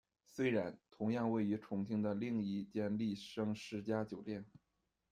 [0.25, 4.43] 虽然，同样位于重庆的另一间丽笙世嘉酒店。